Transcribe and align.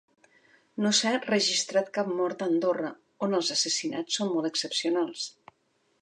No 0.85 0.91
s’ha 0.99 1.11
registrat 1.25 1.91
cap 1.99 2.09
mort 2.21 2.41
a 2.45 2.47
Andorra, 2.53 2.91
on 3.27 3.41
els 3.41 3.53
assassinats 3.57 4.19
són 4.21 4.33
molt 4.39 4.51
excepcionals. 4.51 5.29